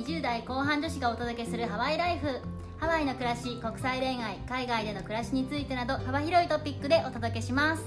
[0.00, 2.40] 20代後半女子がお届けするハワイライフ
[2.78, 7.84] ハワイの暮らし国際恋愛海外での暮らしについてなど幅広いトピックでお届けします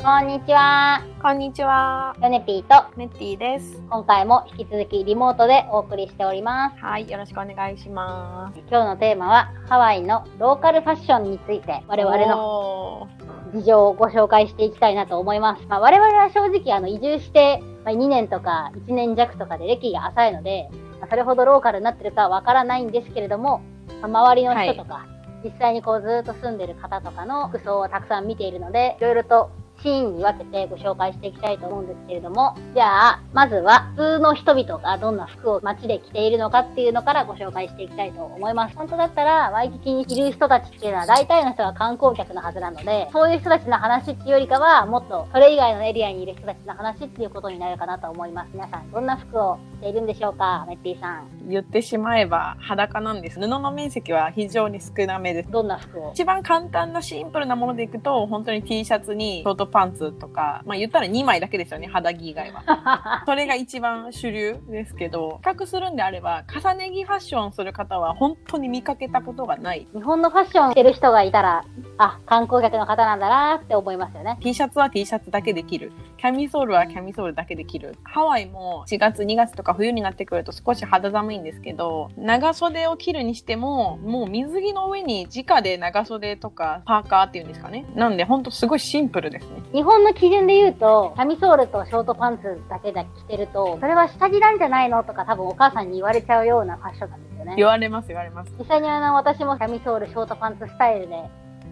[0.00, 2.14] こんにちはこんにちは。
[2.20, 3.82] ヨネピーとネッティです。
[3.88, 8.60] 今回も引き続きリモートでお送りしておりますはい、よろしくお願いします。
[8.68, 13.23] 今日のテーマはハワイのローカルファッションについて我々のの
[13.54, 15.66] 事情をご紹介していきたいなと思います。
[15.68, 20.68] まあ、我々は正直あの移住して、まあ、2年とか1年弱とかで歴が浅いので、
[21.00, 23.62] まあそれほどローカルになってるかはわからないんですけれども、
[24.02, 25.06] まあ周りの人とか、
[25.44, 29.50] 実際にこうずっと住んでる方とかの服装をたくさん見ているので、いろいろと
[29.84, 38.76] シーンに分けてご紹介していきたいと思うんですけれども、じゃあ、まずは普通の人々がどんな服を街で着ているのかっていうのからご紹介していきたいと思います。
[38.76, 48.50] 本当だったら、ワイキキにいる人たちっていうのは大体の人は観光客のはずなので、そういう人たちの話っていうよりかは、もっとそれ以外のエリアにいる人たちの話っていうことになるかなと思います。
[48.54, 51.28] 皆さん、どんな服を着ているんでしょうかメッティさん。
[51.46, 53.38] 言ってしまえば裸なんです。
[53.38, 55.50] 布の面積は非常に少なめです。
[55.50, 56.12] どんな服を？
[56.12, 63.22] 一番簡単なシンプルなものでいくと、本当に T シャツにショートパンツとか、まあ言ったら2枚だけですよね、肌着以外は。
[63.26, 69.88] それが一番主流ですけど、比較するんであれば、重ね着ファッションする方は本当に見かけたことがない。
[69.92, 71.64] 日本のファッションしてる人がいたら、
[71.98, 74.38] あ、観光客の方なんだなって思いますよね。
[74.40, 75.90] T シャツは T シャツだけで着る。
[76.18, 77.96] キャミソールはキャミソールだけで着る。
[78.04, 87.84] ハワイも4月2月とか冬になってくると少し肌寒いんですけど、長袖を着るにしても、もう水着の上に直で長袖とかパーカーっていうんですかね。
[87.96, 89.53] なんでほんとすごいシンプルですね。
[89.72, 97.54] 日本の基準で言うと、キャミソールとショートパンツだけで着てると、それは下着なんじゃないのとか多分お母さんに言われちゃうようなファッションなんですよね。
[97.56, 98.52] 言われます言われます。
[98.58, 101.22] 実際にあの、私もキャミソール、ショートパンツスタイルで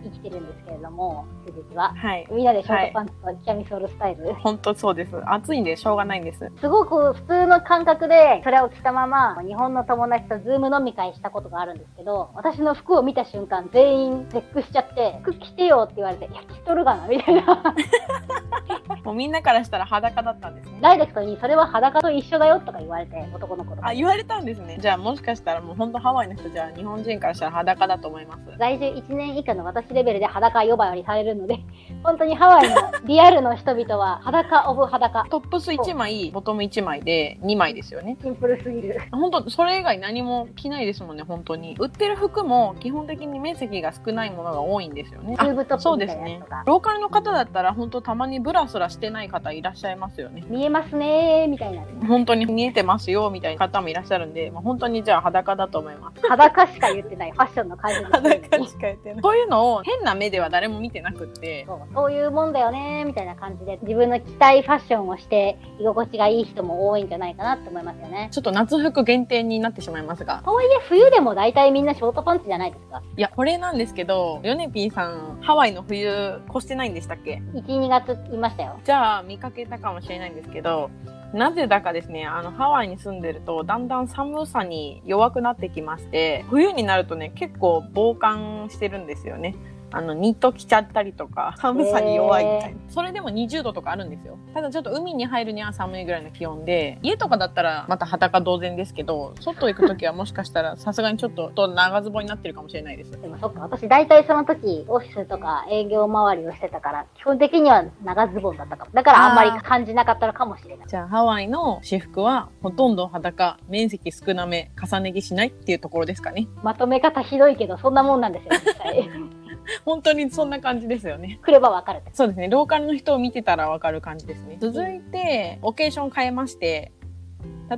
[0.02, 1.26] 生きてるんですけれども、
[1.74, 1.94] は。
[1.94, 2.26] はい。
[2.30, 4.34] みんなでショートパンツとキャミソールスタイル。
[4.34, 5.16] ほんとそうです。
[5.26, 6.50] 暑いんでしょうがないんです。
[6.60, 17.74] すごく普通の感覚で、それを着たまま、日本の友達とズーム飲み会したことがあるんですけど、私の服を見た瞬間、全員絶句しちゃって、服着てよって言われて、いや、着とるがな、みたいな。
[19.04, 20.78] もうみんなからしたら裸だったんですね。
[20.80, 23.94] ダイレクトに、それは裸と一緒だよとか言われて、男の子とかあ、。
[23.94, 24.78] 言われたんですね。
[24.80, 28.42] じゃあもしかしたらもうほんとハワイの人じゃあ日本人からしたら裸だと思います。
[28.58, 31.60] 在住1年以下の私レベルで裸呼ばわりされるので、
[32.02, 35.24] 本当にハワイのリアルの人々は裸オブ裸。
[35.30, 38.16] トップス1枚、ボトム1枚で2枚ですよね。
[38.22, 39.00] シンプルすぎる。
[39.12, 41.76] 本当それ以外何も着ないですもんね、本当に。
[41.78, 45.36] 売ってる服も基本的に面積が少ないものが多いんですよね。
[45.78, 46.42] そうですね。
[46.66, 50.44] ローカルの方だったら本当たまにブラスラしてない方いらっしゃいますよね。
[50.48, 51.82] 見えますねー、みたいな。
[52.06, 56.26] 本当に見えてますよ、みたいな方もいらっしゃるんで、まあ、本当にじゃあ裸だと思います。
[56.26, 57.32] 裸しか言ってない。
[57.32, 58.12] ファッションの改善です
[58.50, 59.22] 裸しか言ってない。
[59.22, 68.28] そういうのを変な目では誰も見てなくって、そうそういうもんだよねー、みたいな感じで、自分の着たいファッションをして、居心地がいい人も多いんじゃないかなって思いますよね。
[68.30, 70.42] ちょっと夏服限定になってしまいますが。
[70.44, 73.02] とはいえ、冬でも大体みんなショートパンツじゃないですか。
[73.16, 78.80] いや、これなんですけど、ヨネピーさん、ハワイの冬越してないんでしたっけ？1、2月いましたよ。
[78.84, 80.90] じゃあ見かけたかもしれないんですけど、
[81.32, 89.54] なぜだかですね、あの、ハワイに住んでると、だんだん寒さに弱くなってきまして、冬になるとね、結構防寒してるんですよね。
[89.92, 92.80] あの、ニット着ちゃったりとか、寒さに弱いみたいな。
[92.88, 94.38] それでも20度とかあるんですよ。
[94.54, 103.10] ただちょっと海に入るには寒いぐらいの気温で、家とかだったらまた裸同然ですけど、外行くときはもしかしたらさすがにちょっとと長ズボンになってるかもしれないです。
[103.12, 108.90] でもそっか、私大体その時、オフィスとか営業周りをしてたから、基本的には長ズボンだったかも。
[108.92, 110.88] だからあんまり感じなかったのかもしれない。
[110.88, 116.48] じゃあハワイの私服はほとんど裸、面積少なめ、重ね着しないっていうところですかね。
[116.62, 119.08] まとめ方ひどいけど、そんなもんなんですよ、実際。
[119.84, 121.38] 本当にそんな感じですよね。
[121.44, 122.02] 来ればわかる。
[122.12, 122.48] そうですね。
[122.48, 124.56] ローカルの人を見てたらわかる感じですね。
[124.60, 126.92] 続いて、オケーション変えまして、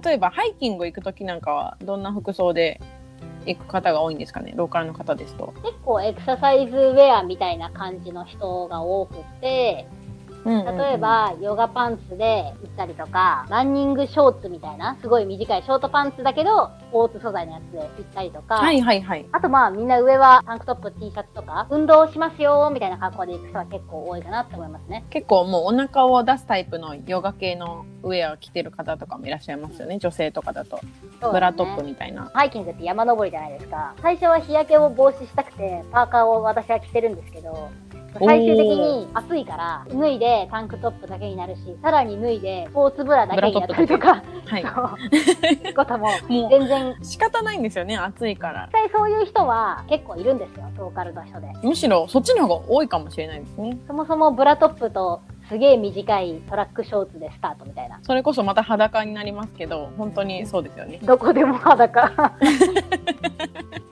[0.04, 2.80] 例えばハイキング行くときなんかはどんな服装で
[3.46, 4.52] 行く方が多いんですかね？
[4.56, 5.52] ローカルの方ですと。
[5.62, 9.86] 結構エクササイズウェアみたいな感じの人が多くて、
[10.44, 19.26] 例え、ば、ヨガパンツで行ったりとか、ランニングショーツみたいな、すごい短いショートパンツだけど、スポーツ素材のやつで行ったりとか、はいはいはい。
[19.32, 25.04] あとまあみんな上はタンクトップ、T シャツとか、運動しますよみたいな格好で行く人は結構多いかなって思いますね。
[25.10, 29.98] 結構もうお腹を出すタイプのヨガ系のウェアを着てる方とかもいらっしゃいますよね。
[29.98, 30.76] 女性とかだと。
[30.76, 30.82] ね
[31.20, 32.30] ブラトップみたいな。
[32.34, 33.94] ハイキングって山登りじゃないですか。
[34.02, 37.70] 最初は日焼けを防止したくて、パーカーを私は着てるんですけど、
[38.18, 44.62] 最終的に暑いから、脱いでタンクトップだけになるし、さらに脱いでスポーツブラだけになったりとか、はい。
[44.62, 44.68] そ
[45.70, 48.68] う、 ことも全然、仕方ないんですよね、暑いから。
[48.72, 51.48] 実際そういう人は結構いるんですよ、ローカルの人で。
[51.62, 53.78] むしろそっちの方が多いかもしれないですね。
[53.86, 58.00] そもそもブラトップとすげえ短いトラックショーツでスタートみたいな。
[58.02, 61.00] それこそまた裸になりますけど、本当にそうですよね。
[61.02, 62.32] どこでも裸。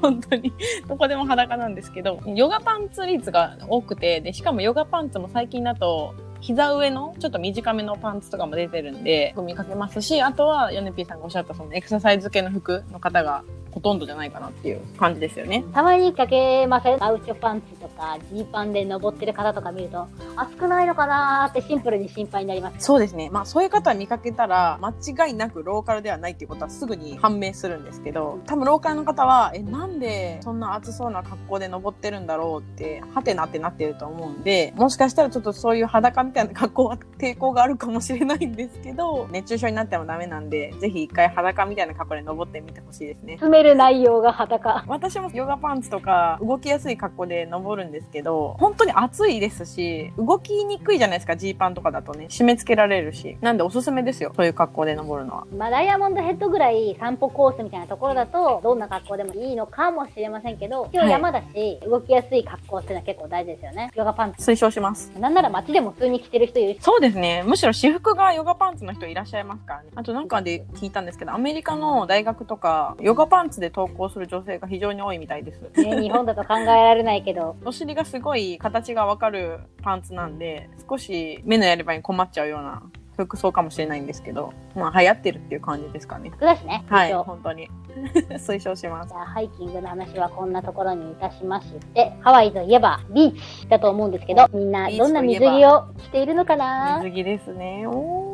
[0.00, 0.52] 本当に。
[0.88, 15.64] どこでも裸なんですけど、ヨガパンツ率が多くて、で、しかもヨガパンツも最近だと、膝上のちょっと短めのパンツとかも出てるんで、見かけますし、あとは、ヨネピーさんがおっしゃったそのエクササイズ系の服の方がほとんどじゃないかなっていう感じですよね。
[15.72, 17.02] たまにかけません？
[17.02, 22.76] アウチョパンツとか、ジーパンで登ってる方とか見ると、暑くないのかなーってシンプルに心配になります。
[22.80, 23.30] そうですね。
[23.30, 43.38] まあそういう方見かけたら、間違いなくローカルではないっていうことはすぐに判明するんですけど、多分ローカルの方は、え、なんでそんな暑そうな格好で登ってるんだろうって、はてなってなってると思うんで、もしかしたらちょっとそういう裸みたいな格好は抵抗があるかもしれないんですけど、熱中症になってもダメなんで、ぜひ一回裸みたいな格好で登ってみてほしいですね。
[43.62, 44.84] 詰める内容が裸。
[44.88, 52.26] 私もヨガパンツとか動きやすい格好で登るんですけど、本当に暑いですし、動きにくいじゃないですか、ジーパンとかだとね。
[52.28, 53.38] 締め付けられるし。
[53.40, 55.46] なんでおすすめですよ、そういう格好で登るのは。
[55.56, 63.92] まあ、ダイヤモンドヘッドぐらい散歩コースみたいなところだと、どんな格好でもいいのかもしれませんけど、今日山だし、動きやすい格好っていうのは結構大事ですよね。
[63.94, 64.50] ヨガパンツ。
[64.50, 65.12] 推奨します。
[65.20, 67.44] なんなら街でも普通に着てる人いるし、そうですね。
[67.46, 69.90] むしろ私服がヨガパンツの人いらっしゃいますからね。
[69.94, 75.60] あとなんかで聞いたんですけど、アメリカの大学とか、ヨガパンツで登校する女性が非常に多いみたいです。
[75.76, 82.82] ね、日本だと考えられないけど、お尻がすごい形がわかるパンツなんで、少し目のやり場に困っちゃうような
[83.16, 86.30] 服装かもしれないんですけど、まあ流行ってるっていう感じですかね。
[86.30, 87.68] 服だしね、はい、本当に。
[88.38, 89.14] 推奨しますじ。
[89.14, 97.00] ゃあ、ハイキングの話はこんなところにいたしまして、ハワイといえばビーチだと思うんですけど、みんなどんな水着を着ているのかな？
[97.02, 97.86] 水着ですね。
[97.86, 98.31] おー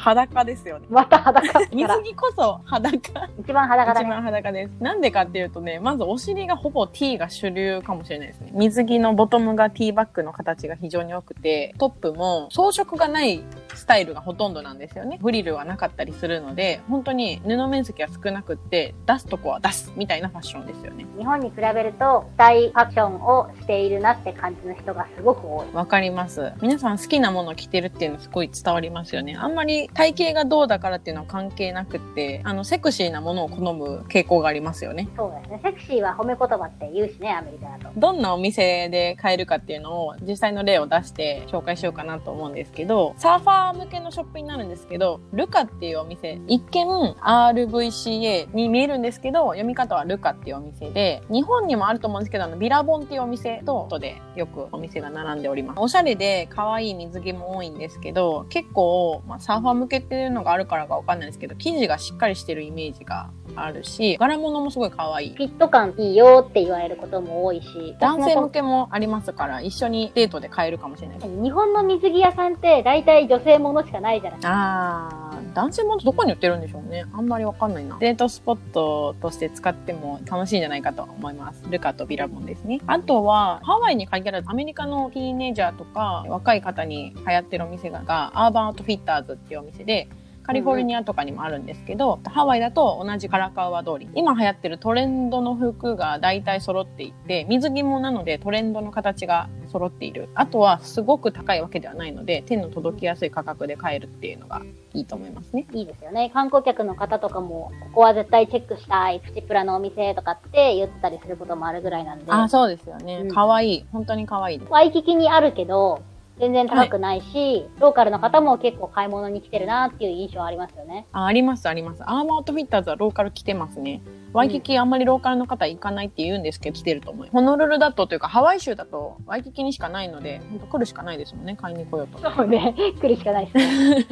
[0.00, 0.86] 裸ですよね。
[0.88, 1.98] また裸か水ら。
[1.98, 3.28] 着こそ裸。
[3.38, 4.06] 一番裸だね。
[4.06, 4.70] 一番裸です。
[4.80, 8.50] なんでかっていうとね、まずお尻がほぼ T が主流かもしれないですね。
[8.54, 13.44] 水着のボトムが T バッグの形が非常に多くて、トップも装飾がない
[13.74, 15.18] スタイルがほとんどなんですよね。
[15.20, 21.04] フリルはなかったりするので、本当に布面積は少なくって、出すとこは出すみたいなファッションですよね。
[21.18, 25.66] 日本に比べると、スタイファクションをしているなって感じの人がすごく多い。
[25.74, 26.52] わかります。
[26.62, 29.36] 皆さん好きなものを着てるっていうのすごい伝わりますよね。
[29.36, 35.08] あんまり体型がどうだからっていうのは関係なくって、あの、セクシーなものを好む傾向がありますよね。
[35.16, 35.60] そうですね。
[35.62, 38.00] セクシーは褒め言葉って言うしね、アメリカだと。
[38.00, 55.80] どんなお店で買えるかっていうのを実際の例を出して紹介しようかなと思うんですけど、サーファー向けのショップになるんですけど、ルカっていうお店、一見 RVCA に見えるんですけど、読み方はルカっていうお店で、日本にもあると思うんですけど、あの、ビラボンっていうお店と、後でよくお店が並んでおります。
[55.80, 65.34] おしゃれで可愛い水着も多いんですけど、結構、まあ、サーファー向けっていうのがあるからかわかんないですけど、生地がしっかりしてるイメージがあるし、柄物もすごい可愛い。
[65.34, 71.42] フィット感いいよって言われることも多いし、男性向けもありますから、一緒にデートで買えるかもしれないです。
[71.42, 75.19] 日本の水着屋さんって大体女性ものしかないじゃないあー、
[75.54, 77.04] 男性もどこに売ってるんでしょうね。
[77.12, 77.98] あんまりわかんないな。
[77.98, 81.64] デートスポットとして使っても楽しいんじゃないかと思います。
[81.68, 82.80] ルカとビラボンですね。
[82.86, 90.08] あとは、ハワイに限らずアメリカのティーネイジャーとか若い方に流行ってるお店が、アーバンアウトフィッターズっていうお店で、
[90.50, 94.08] カリフォルニアとかにもあるんですけど、ハワイだと同じカラカウア通り。
[94.16, 100.28] 今流行ってるトレンドの服が大体揃っていて、水着もなのでトレンドの形が揃っている。
[100.34, 104.60] あとはすごく高いわけではないので、手の届きやすい価格で買えるっていうのが
[104.92, 105.68] いいと思いますね。
[105.72, 106.32] いいですよね。
[106.34, 113.28] 観光客の方とかも、ここは絶対チェックしたい、プチプラのお店とかって言ってたりすることもあるぐらいなんで、あ、そうですよねうん。
[113.28, 114.72] 可愛い本当に可愛いです。
[114.72, 116.02] ワイキキにあるけど、
[116.40, 121.06] 全然高くないし、ローカルの方も結構買い物に来てるなっていう印象ありますよね。
[121.12, 122.02] あ、ありますあります。
[122.04, 124.00] アーマートフィッターズはローカル来てますね。
[124.32, 127.28] ワイキキあんまりローカルの方行かないって言うんですけど、来てると思う。
[127.32, 131.56] ホノルルだとというかハワイ州だとワイキキにしかないので、本当来るしかないですもんね。
[131.56, 132.18] 買いに来ようと。
[132.30, 132.74] そうね。
[133.00, 134.06] 来るしかないですね。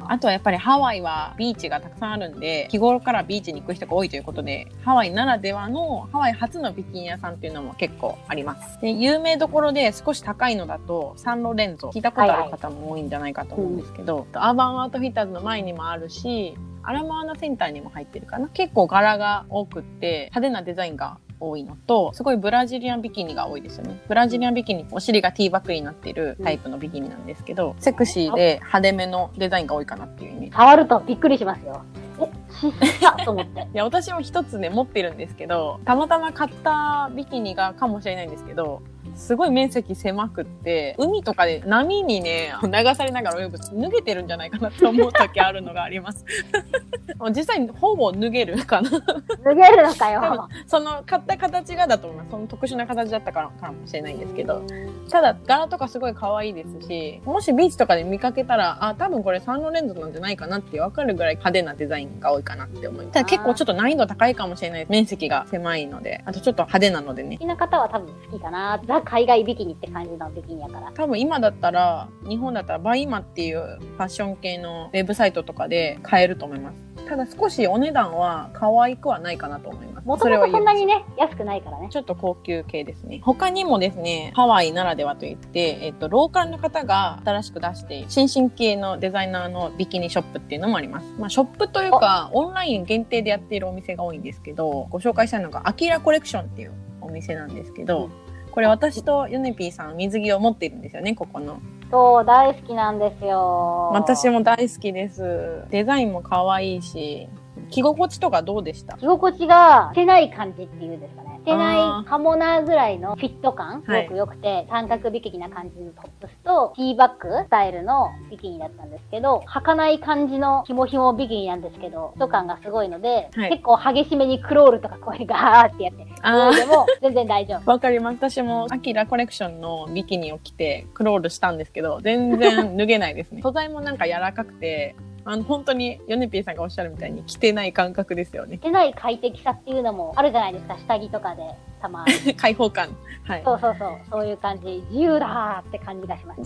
[0.08, 8.80] あとはやっぱりハワイはビーチがたくさんあるんで、日頃からビーチに行く人が多いということで、ハワイならではの、ハワイ初のビキニ屋さんっていうのも結構あります。
[8.80, 11.88] で、有名どころで少し高いのだと、サンロレンゾ。
[11.90, 18.48] 聞いたことある方も多いんじゃないかと思うんですけど、アーバンアウトフィッターズの前にもあるし、アラモアナセンターにも入ってるかな。
[18.48, 24.00] 結構柄が多くって、派手なデザインが多いのと、すごいブラジリアンビキニが多いですよね。
[24.08, 30.56] ブラジリアンビキニ、お尻がティーバックになってるタイプのビキニなんですけど、セクシーで派手めのデザインが多いかなっていうイメージ。
[30.56, 31.84] 触るとびっくりしますよ。
[33.24, 33.60] と思って。
[33.60, 38.82] いや、私も一つね、持ってるんですけど、たまたま買ったビキニがかもしれないんですけど、
[39.16, 46.24] すごい面積狭くって、海とかで波にね、流されながら泳ぐと脱げてるんじゃないかなって思う時あるのがあります。
[47.34, 48.90] 実際にほぼ脱げるかな。
[48.90, 50.48] 脱げるのかよ。
[50.66, 52.30] その買った形がだと思います。
[52.30, 54.62] その特殊な形だったからかもしれないんですけど。
[55.10, 63.14] ただ、柄とかすごい可愛いですし、もしビーチとかで見かけたら、あ、多分これサンロレンズなんじゃないかなってわかるぐらい派手なデザインが多いかなって思います。
[63.14, 64.86] ただ結構ちょっと難易度高いかもしれない。
[64.88, 67.40] 面積が狭いので、あとちょっと派手なのでね好。
[67.40, 68.80] きな方は多分好きかな。
[68.86, 70.92] ザ海外ビキニって感じのビキニやから。
[70.92, 76.86] 多分今だったら、日本だったらバイマっていうファッション系のウェブサイトとかで買えると思います。
[77.08, 80.06] ただ少しお値段は可愛くはないかなと思います。
[80.06, 81.88] もともとそんなにね、安くないからね。
[81.88, 83.20] ちょっと高級系ですね。
[83.22, 91.06] 他にもですね、ハワイならではといって、えっと、ローカルの方が新しく出して新進系のデザイナーのビキニショップっていうのもあります。
[91.18, 98.10] まあ、ショップというか、オンライン限定でやっているお店が多いんですけど、ご紹介したいのが、アキラコレクションっていうお店なんですけど、
[98.56, 101.60] これ私とヨネピーさん水着を持っているんですよね、ここの。
[101.90, 103.90] そう、大好きなんですよ。
[103.92, 105.62] 私も大好きです。
[105.68, 107.28] デザインも可愛いし、
[107.68, 108.96] 着心地とかどうでした？
[108.96, 111.35] 着心地がしてない感じっていうんですかね。
[111.46, 127.70] してないかもなぐらいのフィット感、すはいごく良くて、三角ビキニな感じのトップスと、ティーバックスタイルのビキニだったんですけど、履かない感じのひもひもビキニなんですけど、フィット感がすごいので、はい結構激しめにクロールとかこういうガーってやって、あーでも全然大丈夫。
[127.70, 128.16] わかります。
[128.16, 133.40] 私も、アキラコレクションのビキニを着て、クロールしたんですけど、全然脱げないですね。
[133.42, 134.96] 素材もなんか柔らかくて、
[135.28, 138.58] あの、本当に、ヨネピーさんがおっしゃるみたいに着てない感覚ですよね。
[138.58, 141.42] してない快適さっていうのもあるじゃないですか、下着とかで、
[141.82, 142.34] たまに。
[142.36, 142.96] 開放感。
[143.24, 143.42] はい。
[143.44, 144.84] そうそうそう、そういう感じ。
[144.88, 146.42] 自由だーって感じがします。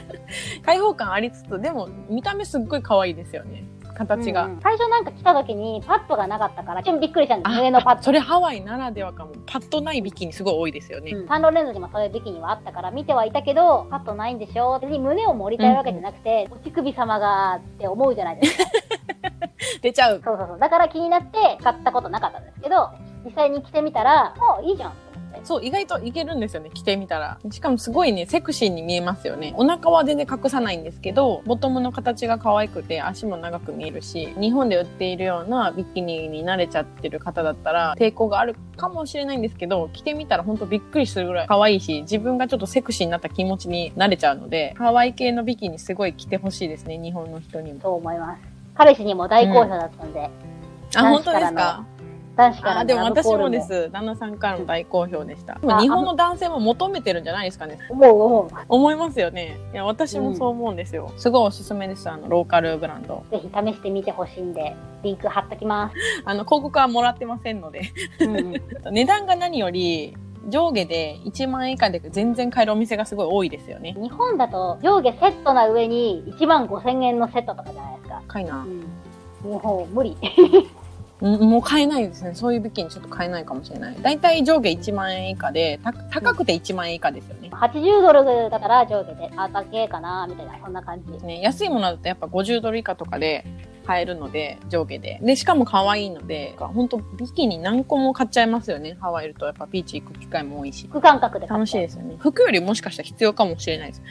[0.64, 3.64] 開放感ありつつ、でも、見た目すっごい可愛いですよね。
[3.92, 4.44] 形が。
[4.44, 7.56] うんうん最初なんか来た時にパッドがなかったから、ちょっとびっくりしたんです。
[7.56, 8.02] 胸のパッド。
[8.02, 9.32] それハワイならではかも。
[9.46, 11.12] パッとないビキニすごい多いですよね。
[11.12, 18.64] うんサンロレンズにもそういうビキニはあったから見てはいたけど、パッドないんでしょ別に胸を盛りたいわけじゃなくて、お乳首様がって思うじゃないですか。
[19.82, 20.20] 出ちゃう。
[20.24, 20.58] そうそうそう。
[20.58, 22.90] だから気になって買ったことなかったんですけど、
[23.24, 24.92] 実際に着てみたら、もういいじゃん。
[25.44, 27.38] そう、意外といけるんですよね、着てみたら。
[27.50, 29.54] しかもすごいね、セクシーに見えますよね。
[29.56, 47.80] お腹は全然隠さないんですけど、ボトムの形が可愛くて、足も長く見えるし、日本で売っているようなビキニに慣れちゃってる方だったら、抵抗があるかもしれないんですけど、着てみたら本当びっくりするぐらい可愛いし、自分がちょっとセクシーになった気持ちに慣れちゃうので、ハワイ系のビキニすごい着てほしいですね、日本の人にも。
[47.82, 48.42] そう思います。
[48.74, 50.30] 彼氏にも大好評だったんで、
[50.94, 51.84] あ、本当ですか？
[52.36, 53.90] らのか男子からのあでも私もです。
[53.90, 55.54] 旦那さんからの大好評でした。
[55.54, 57.78] でも日本の男性も求めてるんじゃないですかね。
[57.88, 59.58] 思う思いますよね。
[59.72, 61.12] いや、私もそう思うんですよ。
[61.16, 63.24] すごいおすすめです、あの、ローカルブランド。
[63.30, 65.96] ぜひ試してみてほしいんで、リンク貼っときます。
[66.24, 67.82] あの、広告はもらってませんので。
[68.20, 70.16] うんうん 値段が何より、
[70.48, 73.94] 上下で1万円以下で全然買えるお店がすごい多いですよね。
[73.96, 78.22] 日本だと上下セットな上に1万5千円のセットとかじゃないですか。
[78.26, 78.66] 高いな。
[79.44, 80.16] もう無理。
[81.22, 82.34] うんもう買えないですね。
[82.34, 84.02] そういうビキニちょっと買えないかもしれない。
[84.02, 87.48] だいたい上下1万円以下で、た高くて1万円以下ですよね。
[87.52, 91.24] 80ドルだったら上下で、あ、高えかな、みたいな、そんな感じ。
[91.24, 93.44] ね、安いものだとやっぱ50ドル以下とかで
[93.82, 95.18] 買えるので、上下で。
[95.22, 98.96] で、しかも可愛いので、本当ビキニ何個も買っちゃいますよね。
[99.00, 100.88] ハワイいるとやっぱビーチ行く機会も多いし。
[100.88, 102.16] 副感覚で楽しいですよね。
[102.18, 104.02] 服よりもしかしたら必要かもしれないです。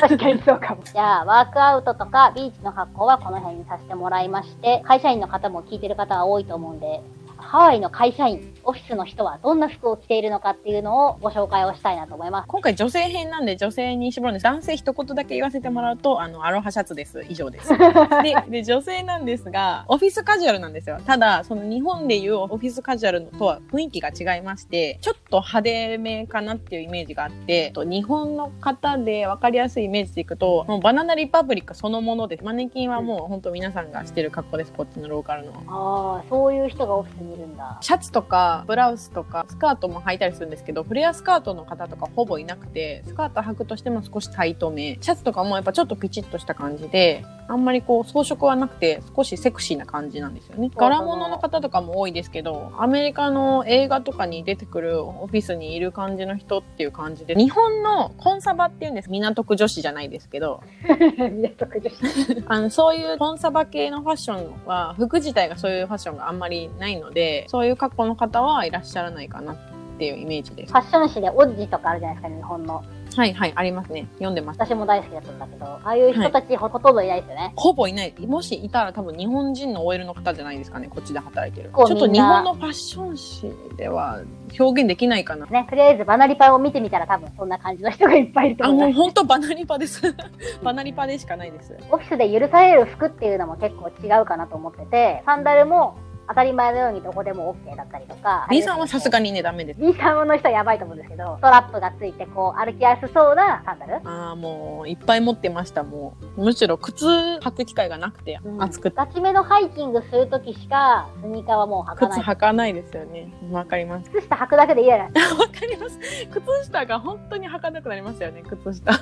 [0.00, 0.82] 確かにそうかも。
[0.92, 7.02] じゃあ、ワークアウトとかビーチの格好はこの辺にさせてもらいまして、会社員の方も聞いてる方は多いと思うんで、
[7.46, 12.48] ハワイの会社員、オフィスの人はどんな服を着ているのかっていうのをご紹介をしたいなと思います。
[12.48, 14.42] 今回女性編なんで女性に絞るんです。
[14.42, 17.24] 男性一言だけ言わせてもらうと、あの、アロハシャツです。
[17.28, 17.70] 以上です。
[17.78, 20.98] で、で、女性なんですが、オフィスカジュアルなんですよ。
[21.06, 34.72] ただ、その日本でいうオフィスカジュアルとは雰囲気が違いまして、ちょっと派手めかなっていうイメージがあって、と日本の方で分かりやすいイメージでいくと、もうバナナリパブリックそのもので、マネキンはもう本当皆さんがしてる格好です。
[34.72, 35.52] こっちのローカルの。
[35.68, 37.78] ああ、そういう人がオフィスにいるんだ。
[37.80, 44.98] シャツとかブラウスとかスカートも履いたりするんですけど、フレアスカートの方とかほぼいなくて、スカート履くとしても少しタイトめ。
[45.00, 50.70] シャツとかもやっぱちょっとピチッとした感じで、あんまりこう装飾はなくて少しセクシーな感じなんですよね。
[50.74, 59.10] 柄物の方とかも多いですけど、アメリカの映画とかに出てくるオフィスにいる感じの人っていう感じで、日本のコンサバっていうんです。
[59.10, 60.62] 港区女子じゃないですけど、
[61.18, 62.44] 港区女子。
[62.46, 70.72] あの、そういうコンサバ系のファッションは、服自体がそういうファッションがあんまりないので、そういう格好の方はいらっしゃらないかなっていうイメージです。
[70.72, 72.84] ファッション誌でオッジとかあるじゃないですか、日本の。
[73.16, 74.06] はいはい、ありますね。
[74.14, 74.58] 読んでます。
[74.60, 77.52] 私も大好きだったんだけど、ああいう人たちほほとんどいないですよね。
[77.56, 78.14] ほぼいない。
[78.26, 81.70] もしいたら多分日本人の OL の方じゃないですかね、こっちで働いてる。
[81.70, 84.20] ち構ょっと日本のファッション誌では
[84.58, 85.46] 表現できないかな。
[85.46, 88.98] ね、とりあえずバナリパを見てみたら多分そんな感じの人がいっぱいいるとあ、思いうます。
[88.98, 90.02] も本当バナリパです。
[90.62, 91.74] バナリパでしかないです。
[91.90, 95.96] オフィスで許される服っていうのも結構違うかなと思ってて、サンダルも
[96.28, 98.46] 当たり前のようにどこでも OK だったりとか。
[98.50, 99.26] B さんはさすがに。
[99.26, 99.80] にね、ダメです。
[99.80, 106.44] B さんの人はやばいと思うんですけど、ストラップがついてこう歩きやすそうなサンダルああ、もう、いっぱい持ってました、もう。
[106.44, 108.96] むしろ靴履く機会がなくて、暑くて。
[108.96, 112.24] ガチめのハイキングするときしか、スニーカーはもう履か靴ない。
[112.24, 113.32] 履かないですよね。
[113.50, 114.10] わかります。
[114.10, 115.04] 靴下履くだけで嫌だ。
[115.04, 115.98] わかります。
[116.30, 118.92] 靴下が本当に履かなくなりましたよね、靴下。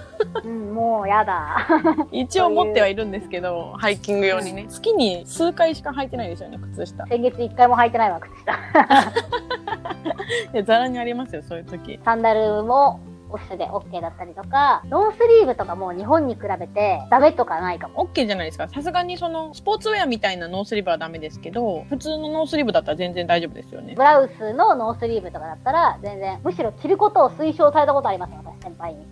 [0.44, 1.66] うん、もうやだ。
[2.12, 4.66] 一応持ってはいるんですけど、ハイキング用にね。
[4.68, 7.04] 月に数回しか履いてないですよね、靴下。
[7.14, 8.52] 先月一回も履いてないわ、靴下。
[10.52, 12.00] いや、ざらにありますよ、そういう時。
[12.04, 12.98] サンダルも
[13.30, 18.04] オフィスで OK だったりとか、ノースリーブとかも日本に比べてダメとかないかも。
[18.06, 18.68] OK じゃないですか。
[18.68, 29.06] さすがにその、スポーツウェアみたいなノースリーブはダメですけど、普通のノースリーブだったら全然大丈夫ですよねブラウスのノースリーブとかだったら全然、むしろ着ることを推奨されたことありますよ、私先輩に。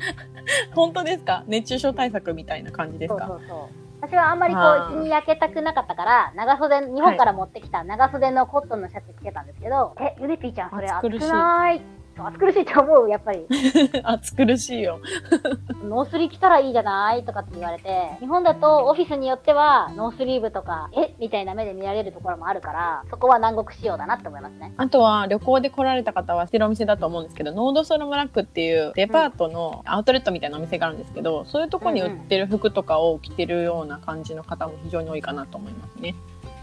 [0.74, 1.44] 本当ですか？
[1.46, 3.26] 熱中症対策みたいな感じですか？
[3.26, 3.83] そうそうそう。
[4.06, 11.78] 私はあんまりこう、日に焼けたくなかったから、長袖、日本から持ってきた長袖のコットンのシャツ着てたんですけど、え、ゆでぴーちゃんそれ暑くない？
[11.78, 13.46] そう暑苦しいと思う、やっぱり。
[14.04, 15.00] 暑苦しいよ。
[15.84, 21.14] ノースリ着たらいいじゃないとかって言われて、日本だとオフィスによっては、ノースリーブとか、え？
[21.18, 24.72] みたいな目で見られるところもあるから、そこは南国仕様だなって思いますね。
[24.76, 36.14] あとは旅行で来られた方は知ってるお店だと思うんですけど、ノードストロムラックっていうデパートのアウトレットみたいなお店があるんですけど、そういうとこに売ってる服とかを着てるような感じの方も非常に多いかなと思いますね。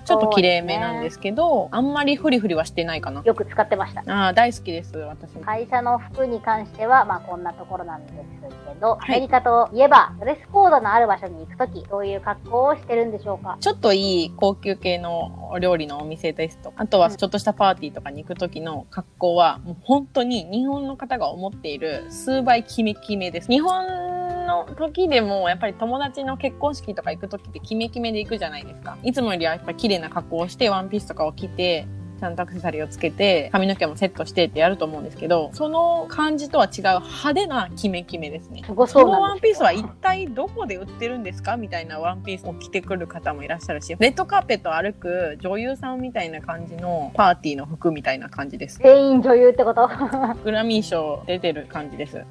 [0.03, 3.21] ちょっと綺麗めなんですけど、あんまりフリフリはしてないかな。
[3.23, 4.01] よく使ってました。
[4.07, 5.41] ああ、大好きです、私も。
[5.41, 13.57] 会社の服に関しては、まあこんなところなんですけど、はいアメリカといえば、ドレスコードのある場所に行くとき、どういう格好をしてるんでしょうか？
[13.59, 23.47] ちょっといい高級系のお料理のお店ですとか、あとはちょっとしたパーティーとかに行く時の格好は、もう本当に日本の方が思っている数倍キメキメです。
[23.47, 24.20] 日本
[24.51, 28.97] の時でもやっぱり友達の結婚式とか行く時ってキメキメで行くじゃないですか。
[29.03, 31.87] いつもよりはやっぱり綺麗な格好をしてワンピースとかを着て、
[32.21, 38.61] ちゃんとアクセサリーをつけて、髪の毛もセットしてってやると思うんですけど、その感じとは違う派手なキメキメですね。
[38.63, 48.77] すごそそうなんですのワンピースは一体どこで売ってるんですかみたいなワンピースを着てくる方もいらっしゃるし、レッドカーペットを歩く女優さんみたいな感じのパーティーの服みたいな感じです。
[48.83, 49.87] 全員女優ってこと？
[49.87, 52.17] な グラミー賞出てる感じです。
[52.17, 52.25] る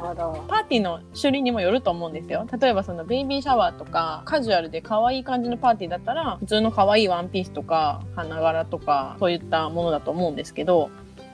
[0.00, 0.44] ほど。
[0.48, 2.46] パーティーの種類にもよると思うんですよ。
[2.58, 10.90] 例えばそのベイビーシャワーとかカジュアルで可愛い感じのパーティーだったら普通の可愛いワンピースとか花柄とかそういったものだと思うんですけど、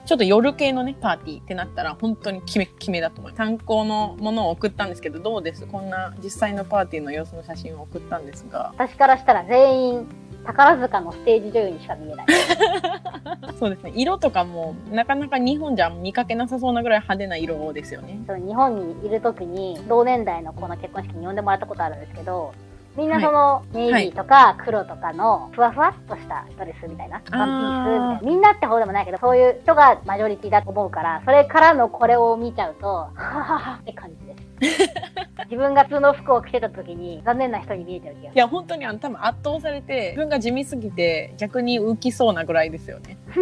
[0.06, 3.38] ちょっと夜系のね、パーティーってなったら本当にキメッキメだと思います。
[3.38, 5.66] 参考のものを送ったんですけど、どうです？
[5.66, 10.06] こんな実際のパーティーの様子の写真を送ったんですが、私からしたら全員、
[10.44, 12.26] 宝塚のステージ女優にしか見えない。
[13.60, 18.20] そうですね、色とかもなかなか日本じゃ見かけなさそうなぐらい派手な色ですよね。
[18.26, 22.54] その日本にいる時に同年代の子の結婚式に呼んでもらったことあるんですけど、
[22.96, 28.20] みんなそのネイビーとか黒とかのふわふわっとしたドレスみたいな、ワンピースみたいな。
[28.22, 34.50] みんなって方でもないけど、そういう人がマジョリティだと思うから、それからのこれを見ちゃうと、はははって感じです。
[35.50, 43.16] 自分が普通の服を着てた時に残念な人に見えちゃう気がいや、本当にあの多分圧倒されて、自分が地味すぎて逆に浮きそうなぐらいですよね。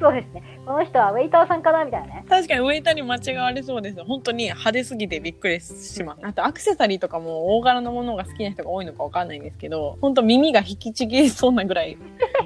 [0.00, 0.42] そうですね。
[0.70, 2.24] この人はウェイターさんかなみたいなね。
[2.28, 4.04] 確かにウェイターに間違われそうですよ。
[4.04, 6.24] 本当に派手すぎてびっくりします。
[6.24, 11.98] あとアクセサリーとかも大柄のものが好きな人が多いのかわかんないんですけど、本当耳が引きちぎりそうなぐらい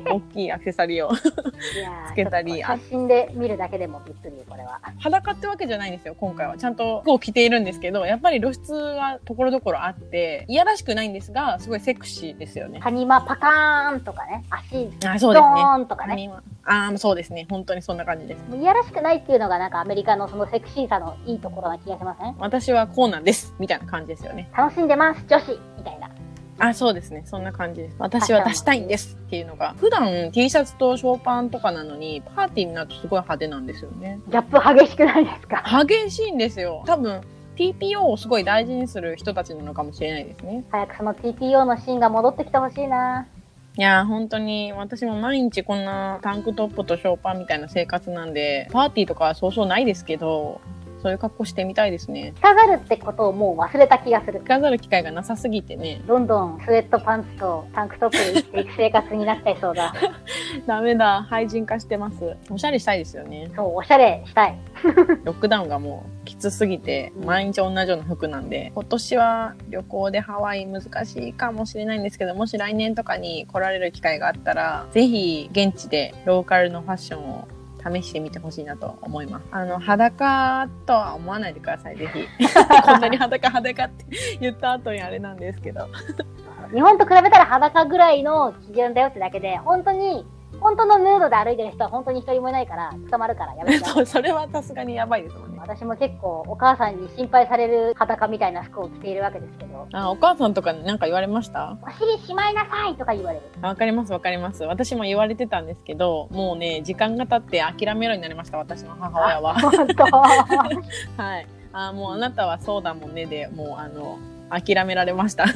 [0.07, 1.15] 大きいアクセサリーを。
[1.15, 4.81] つけたり写真で見るだけでもびっくり、これは。
[5.01, 6.57] 裸ってわけじゃないんですよ、今回は。
[6.57, 12.81] ちゃんと服を着ているんですけど、やっぱり露出がところどころあって、いやらしくないんですが、すごいセクシーですよね。
[12.81, 15.43] 谷間パカーンとかね、足あ、そうド。
[15.43, 16.31] ーンとかね。
[16.67, 17.47] あーそうですね。
[17.51, 18.57] 本当にそんな感じです。
[18.57, 22.35] いやらしくないっていうのがなんかアメリカのそのセクシーさのいいところな気がしません？
[22.39, 23.55] 私はこうなんです。
[23.59, 24.51] みたいな感じですよね。
[24.57, 26.11] 楽しんでます、女子みたいな。
[26.57, 27.25] あ、そうですね。
[27.27, 27.97] そんな感じです。
[27.99, 34.21] 私は出したいんですっていうのが、普段 T シャツとショーパンとかなのに、パーティーになるとすごい派手なんですよね。
[34.29, 35.65] ギャップ激しくないですか？
[35.85, 36.85] 激しいんですよ。
[36.87, 37.23] 多分、
[37.57, 40.65] TPO をすごい大事にする人たちなのかもしれないですね。
[40.71, 43.27] 早くその TPO のシーンが戻ってきてほしいな
[43.77, 50.61] いや、本当に、私も毎日こんなタンクトップとショーパンみたいな生活なんで、パーティーとかはそうそうないですけど、
[51.05, 52.33] そういう格好してみたいですね。
[52.37, 54.41] 着飾るってことをもう忘れた気がする。
[54.41, 56.01] 着飾る機会がなさすぎてね。
[56.07, 59.93] どんどんスウェットパンツとタンクトップで生きていく生活になっちゃいそうだ。
[60.67, 61.23] ダメだ。
[61.25, 62.39] 廃人化してます。
[62.49, 63.51] おしゃれしたいですよね。
[63.55, 64.57] そう、おしゃれしたい。
[65.25, 77.49] ロックダウンがもうきつすぎて、毎日同じような服なんで、今年は旅行でハワイ難しいかもしれないんですけど、もし来年とかに来られる機会があったら、ぜひ現地でローカルのファッションを
[77.93, 79.47] 試してみてほしいなと思います。
[79.51, 82.27] あの、裸とは思わないでください、ぜひ。
[82.85, 84.07] こんなに裸裸って
[84.41, 85.89] 言った後にあれなんですけど。
[86.73, 90.27] 日本と比べたら裸ぐらいの基準だよってだけで、本当に、
[90.61, 95.54] 本当のヌードで歩いてる人は本当に一人もいないから、捕まるからやめてくださいそう、それはさすがにやばいですもんね。
[95.67, 101.79] 私も結構お母さんに心配される裸みたいな服を着ているわけですけど、あ、お母さんとかに何か言われました？
[101.83, 103.45] お尻しまいなさいとか言われる。
[103.63, 104.63] わかりますわかります。
[104.65, 109.55] 私も言われてたんですけど、もうね、時間が経って諦めろになりました、私の母親は。
[109.59, 110.05] 本当
[111.23, 111.47] はい。
[111.73, 114.19] あ、もうあなたはそうだもんねで、もうあの、
[114.51, 115.47] 諦められました。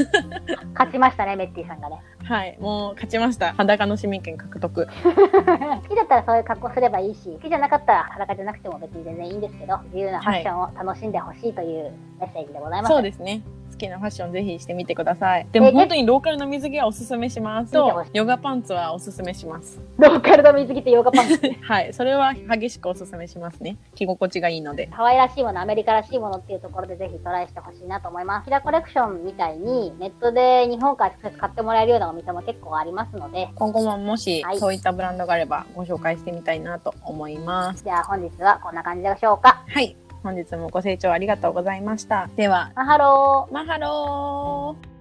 [0.74, 2.00] 勝ちましたね、メッティさんがね。
[2.24, 2.58] はい。
[2.60, 3.54] もう勝ちました。
[3.54, 4.86] 裸の市民権獲得。
[5.02, 12.92] 好きだったらそういう格好すればいいし、好きじゃなかったら裸じゃなくても別に全然いいんですけど、自由なファッションを楽しんでほしいというメッセージでございます。
[12.92, 13.42] そうですね。
[13.78, 15.46] 好きなファッションぜひしてみてください。
[15.52, 17.72] でもえ本当にローカルの水着はおすすめします。
[17.72, 19.80] とヨガパンツはおすすめします。
[19.98, 21.40] ローカルの水着とヨガパンツ。
[21.62, 21.94] はい。
[21.94, 23.76] それは激しくおすすめしますね。
[23.94, 24.88] 着心地がいいので。
[24.88, 28.46] 可愛らしいもの、アメリカらしいものっていうところでぜひトライしてほしいなと思います。
[28.46, 37.84] キラコレクションみたいにネットで日本から直接買ってもらえるようなお店も結構ありますので、今後ももしはいそういったブランドがあればご紹介してみたいなと思います。
[37.84, 39.62] じゃあ本日はこんな感じでしょうか。
[39.68, 39.96] はい。
[40.28, 42.28] 本日もご清聴ありがとうございました。
[42.36, 44.97] では、 Mahalo。Mahalo